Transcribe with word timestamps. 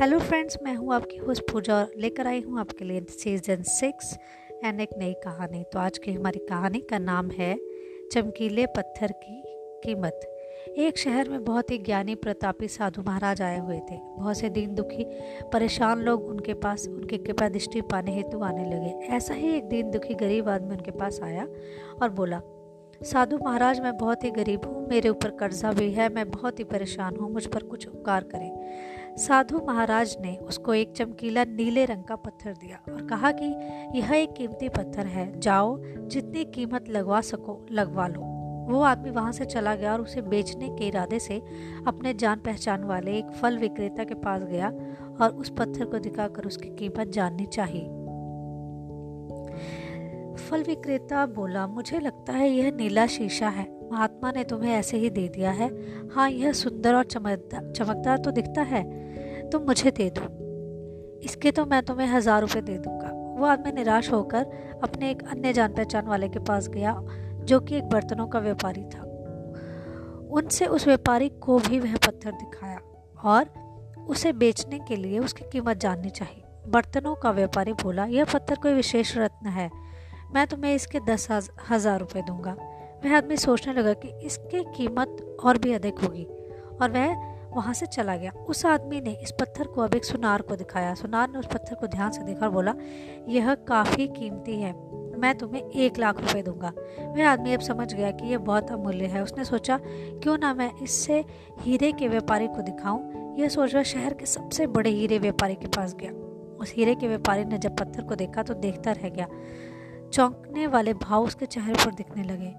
Hello 0.00 0.18
friends 0.18 0.56
मैं 0.62 0.74
हूँ 0.74 0.92
आपकी 0.94 1.16
होस्ट 1.16 1.42
पूजा 1.50 1.74
और 1.74 1.90
लेकर 1.98 2.26
आई 2.26 2.40
हूँ 2.40 2.58
आपके 2.60 2.84
लिए 2.84 3.00
सीज़न 3.10 3.62
सिक्स 3.62 4.12
एंड 4.64 4.80
एक 4.80 4.90
नई 4.98 5.12
कहानी। 5.24 5.62
तो 5.72 5.78
आज 5.78 5.98
की 5.98 6.12
हमारी 6.12 6.38
कहानी 6.46 6.78
का 6.80 6.98
नाम 6.98 7.30
है 7.30 7.56
चमकीले 8.12 8.64
पत्थर 8.66 9.12
की 9.14 9.42
कीमत। 9.84 10.20
एक 10.78 10.98
शहर 10.98 11.28
में 11.28 11.44
बहुत 11.44 11.70
ही 11.70 11.78
ज्ञानी 11.78 12.14
प्रतापी 12.14 12.68
साधु 12.68 13.02
महाराज 13.02 13.42
आए 13.42 13.58
हुए 13.58 13.78
थे। 13.80 13.98
बहुत 14.16 14.38
से 14.38 14.48
दीन 14.48 14.74
दुखी, 14.74 15.04
परेशान 15.52 16.02
लोग 16.02 16.24
उनके 16.26 16.54
पास 16.54 16.86
उनके 16.88 17.18
कृपा 17.18 17.48
दृष्टि 17.48 17.80
पाने 17.82 18.14
हेतु 18.14 18.40
आने 18.42 18.64
लगे। 18.70 19.14
ऐसा 19.16 19.34
ही 19.34 19.52
एक 19.56 19.68
दीन 19.68 19.90
दुखी 19.90 20.14
गरीब 20.14 20.48
आदमी 20.48 20.74
उनके 20.74 20.90
पास 20.90 21.20
आया 21.22 21.46
और 22.02 22.10
बोला, 22.10 22.40
साधु 23.02 23.38
महाराज, 23.38 23.80
मैं 23.80 23.96
बहुत 23.98 24.24
ही 24.24 24.30
गरीब 24.30 24.64
हूँ, 24.64 24.86
मेरे 24.88 25.08
ऊपर 25.08 25.30
कर्जा 25.36 25.72
भी 25.72 25.90
है, 25.92 26.08
मैं 26.08 26.30
बहुत 26.30 26.58
ही 26.58 26.64
परेशान 26.64 27.16
हूँ, 27.16 27.30
मुझ 27.32 27.46
पर 27.46 27.62
कुछ 27.62 27.86
उपकार 27.88 28.24
करें। 28.24 28.50
साधु 29.16 29.60
महाराज 29.68 30.16
ने 30.20 30.36
उसको 30.36 30.74
एक 30.74 30.92
चमकीला 30.92 31.44
नीले 31.44 31.84
रंग 31.84 32.04
का 32.04 32.16
पत्थर 32.16 32.52
दिया 32.52 32.94
और 32.94 33.06
कहा 33.06 33.32
कि 33.32 33.44
यह 33.98 34.12
एक 34.14 34.32
कीमती 34.32 34.68
पत्थर 34.68 35.06
है। 35.06 35.40
जाओ, 35.40 35.78
जितनी 35.82 36.44
कीमत 36.44 36.88
लगवा 36.88 37.20
सको, 37.20 37.66
लगवा 37.72 38.06
लो। 38.06 38.20
वो 38.70 38.80
आदमी 38.80 39.10
वहाँ 39.10 39.32
से 39.32 39.44
चला 39.44 39.74
गया 39.74 39.92
और 39.92 40.00
उसे 40.00 40.22
बेचने 40.22 40.68
के 40.68 40.88
इरादे 40.88 41.18
से 41.18 41.42
अपने 41.86 42.14
जान 42.14 42.38
पहचान 42.38 42.84
वाले 42.84 43.18
एक 43.18 43.30
फल 43.30 43.58
विक्रेता 43.58 44.04
के 44.04 44.14
पास 44.14 44.42
गया 44.42 44.68
और 45.20 45.36
उस 45.36 45.50
पत्थर 45.50 45.84
को 45.84 45.98
दिखाकर 45.98 46.44
उसकी 46.44 46.68
कीमत 46.68 47.08
जाननी 47.08 47.46
चाहिए। 47.46 47.88
फल 50.50 50.62
विक्रेता 50.62 51.24
बोला, 51.26 51.66
मुझे 51.66 51.98
लगता 51.98 52.32
है 52.32 52.48
यह 52.48 52.70
नीला 52.70 53.06
शीशा 53.06 53.48
है। 53.48 53.66
महात्मा 53.92 54.30
ने 54.32 54.42
तुम्हें 54.44 54.72
ऐसे 54.72 54.96
ही 54.96 55.10
दे 55.10 55.26
दिया 55.28 55.50
है। 55.50 55.68
हाँ 56.08 56.28
यह 56.30 56.52
सुंदर 56.52 56.94
और 56.94 57.04
चमकदार 57.04 57.70
चमकदार 57.72 58.18
तो 58.18 58.30
दिखता 58.30 58.62
है। 58.62 58.82
तुम 59.50 59.62
मुझे 59.62 59.90
दे 59.90 60.08
दो। 60.10 60.22
इसके 61.24 61.50
तो 61.50 61.64
मैं 61.66 61.82
तुम्हें 61.82 62.06
हज़ार 62.06 62.40
रुपये 62.40 62.62
दे 62.62 62.76
दूँगा 62.78 63.10
वो 63.38 63.46
आदमी 63.46 63.72
निराश 63.72 64.10
होकर 64.12 64.46
अपने 64.82 65.10
एक 65.10 65.22
अन्य 65.24 65.52
जान 65.52 65.72
पहचान 65.72 66.06
वाले 66.06 66.28
के 66.28 66.38
पास 66.38 66.68
गया, 66.68 66.94
जो 67.40 67.60
कि 67.60 67.76
एक 67.76 67.84
बर्तनों 67.84 68.26
का 68.26 68.38
व्यापारी 68.38 68.84
था। 68.84 69.02
उनसे 70.30 70.66
उस 70.66 70.86
व्यापारी 70.86 71.28
को 71.28 71.58
भी 71.58 71.78
वह 71.78 71.96
पत्थर 71.96 72.32
दिखाया 72.32 72.78
और 73.24 74.06
उसे 74.08 74.32
बेचने 74.32 74.78
के 74.78 74.96
लिए 74.96 75.18
उसकी 75.18 75.44
कीमत 75.52 75.76
जाननी 75.76 76.10
चाहिए। 76.10 76.42
बर्तनों 76.68 77.14
का 77.14 77.30
व्यापारी 77.30 77.72
बोला, 77.72 78.04
यह 78.04 78.24
पत्थर 78.24 78.54
कोई 78.54 78.72
विशेष 78.72 79.16
रत्न 79.18 79.48
है। 79.48 79.70
मैं 80.34 80.46
तुम्हें 80.46 80.74
इसके 80.74 81.00
दस 81.00 81.28
हज़ार 81.70 81.98
रुपये 82.00 82.22
दूँगा। 82.22 82.56
वह 83.04 83.16
आदमी 83.16 83.36
सोचने 83.36 83.72
लगा 83.72 83.92
कि 83.92 84.08
इसकी 84.26 84.62
कीमत 84.76 85.38
और 85.44 85.58
भी 85.58 85.72
अधिक 85.72 85.98
होगी 85.98 86.24
और 86.82 86.90
वह 86.90 87.28
वहाँ 87.54 87.72
से 87.74 87.86
चला 87.86 88.16
गया। 88.16 88.32
उस 88.48 88.64
आदमी 88.66 89.00
ने 89.00 89.12
इस 89.22 89.30
पत्थर 89.30 89.66
को 89.66 89.80
अब 89.80 89.94
एक 89.94 90.04
सुनार 90.04 90.42
को 90.42 90.56
दिखाया। 90.56 90.94
सुनार 90.94 91.30
ने 91.30 91.38
उस 91.38 91.46
पत्थर 91.46 91.74
को 91.74 91.86
ध्यान 91.86 92.10
से 92.10 92.22
देखा 92.22 92.46
और 92.46 92.52
बोला, 92.52 92.74
यह 93.28 93.54
काफ़ी 93.68 94.06
कीमती 94.08 94.60
है। 94.60 94.72
मैं 95.18 95.34
तुम्हें 95.38 95.62
एक 95.62 95.98
लाख 95.98 96.20
रुपए 96.20 96.42
दूँगा। 96.42 96.72
वह 97.00 97.28
आदमी 97.28 97.54
अब 97.54 97.60
समझ 97.60 97.92
गया 97.94 98.10
कि 98.10 98.26
यह 98.26 98.38
बहुत 98.38 98.70
अमूल्य 98.70 99.06
है। 99.06 99.22
उसने 99.22 99.44
सोचा, 99.44 99.78
क्यों 99.82 100.38
ना 100.38 100.54
मैं 100.54 100.70
इससे 100.82 101.24
हीरे 101.60 101.92
के 101.92 102.08
व्यापारी 102.08 102.46
को 102.46 102.62
दिखाऊँ? 102.62 103.34
यह 103.38 103.48
सोच 103.48 103.74
वह 103.74 103.82
शहर 103.82 104.14
के 104.14 104.26
सबसे 104.26 104.66
बड़े 104.66 104.90
हीरे 104.90 105.18
व्यापारी 105.18 105.54
के 105.54 105.66
पास 105.66 105.94
गया। 105.94 106.12
उस 106.56 106.72
हीरे 106.74 106.94
के 106.94 107.08
व्यापारी 107.08 107.44
ने 107.44 107.58
जब 107.58 107.76
पत्थर 107.76 108.02
को 108.02 108.14
देखा 108.14 108.42
तो 108.42 108.54
देखता 108.54 108.92
रह 108.92 109.08
गया। 109.08 109.26
चौंकने 110.12 110.66
वाले 110.66 110.94
भाव 110.94 111.24
उसके 111.24 111.46
चेहरे 111.46 111.72
पर 111.72 111.94
दिखने 111.94 112.22
लगे। 112.22 112.54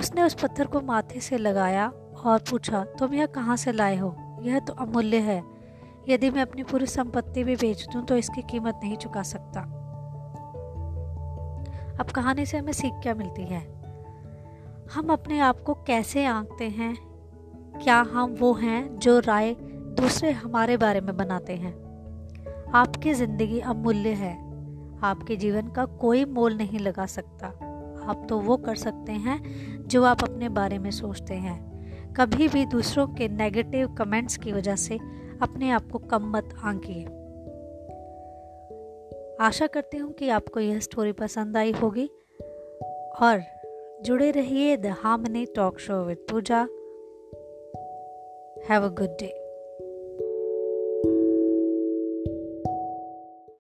उसने 0.00 0.22
उस 0.22 0.34
पत्थर 0.34 0.66
को 0.66 0.80
माथे 0.80 1.20
से 1.20 1.38
लगाया 1.38 1.88
और 2.24 2.38
पूछा, 2.50 2.84
तुम 2.84 3.14
यह 3.14 3.26
कहाँ 3.26 3.56
से 3.56 3.72
लाए 3.72 3.96
हो? 3.96 4.16
यह 4.42 4.58
तो 4.58 4.72
अमूल्य 4.72 5.16
है। 5.16 5.42
यदि 6.08 6.30
मैं 6.30 6.42
अपनी 6.42 6.62
पूरी 6.62 6.86
संपत्ति 6.86 7.44
भी 7.44 7.56
बेच 7.56 7.86
दूँ 7.92 8.04
तो 8.04 8.16
इसकी 8.16 8.42
कीमत 8.42 8.80
नहीं 8.84 8.96
चुका 8.96 9.22
सकता। 9.22 9.60
अब 12.00 12.10
कहानी 12.14 12.46
से 12.46 12.58
हमें 12.58 12.72
सीख 12.72 12.92
क्या 12.92 13.14
मिलती 13.14 13.42
है? 13.42 13.60
हम 14.94 15.12
अपने 15.12 15.38
आप 15.40 15.60
को 15.60 15.74
कैसे 15.74 16.26
आंकते 16.26 16.68
हैं? 16.68 16.96
क्या 17.82 18.00
हम 18.00 18.34
वो 18.34 18.52
हैं 18.54 18.98
जो 18.98 19.18
राय 19.18 19.56
दूसरे 19.60 20.30
हमारे 20.30 20.76
बारे 20.76 21.00
में 21.00 21.16
बनाते 21.16 21.52
हैं? 21.52 21.72
आपकी 22.74 23.14
ज़िंदगी 23.14 23.60
अमूल्य 23.60 24.08
है। 24.08 24.43
आपके 25.04 25.36
जीवन 25.36 25.68
का 25.68 25.84
कोई 25.84 26.24
मोल 26.24 26.54
नहीं 26.54 26.78
लगा 26.78 27.06
सकता। 27.06 27.46
आप 28.10 28.26
तो 28.28 28.38
वो 28.38 28.56
कर 28.56 28.74
सकते 28.74 29.12
हैं 29.12 29.40
जो 29.88 30.04
आप 30.04 30.22
अपने 30.22 30.48
बारे 30.48 30.78
में 30.78 30.90
सोचते 30.90 31.34
हैं। 31.34 32.14
कभी 32.14 32.48
भी 32.48 32.66
दूसरों 32.66 33.06
के 33.06 33.28
नेगेटिव 33.28 33.94
कमेंट्स 33.94 34.36
की 34.36 34.52
वजह 34.52 34.76
से 34.76 34.98
अपने 35.42 35.70
आप 35.70 35.90
को 35.90 35.98
कम 35.98 36.30
मत 36.36 36.54
आंकिए। 36.62 37.04
आशा 39.40 39.66
करती 39.66 39.96
हूँ 39.96 40.12
कि 40.12 40.28
आपको 40.28 40.60
यह 40.60 40.80
स्टोरी 40.80 41.12
पसंद 41.12 41.56
आई 41.56 41.72
होगी। 41.72 42.10
और 43.22 43.42
जुड़े 44.02 44.30
रहिए 44.30 44.76
the 44.76 44.86
harmony 44.86 45.46
talk 45.46 45.78
show 45.78 46.04
with 46.04 46.18
Pooja 46.30 46.58
have 48.70 48.84
a 48.84 48.88
good 48.88 49.16
day 49.20 49.43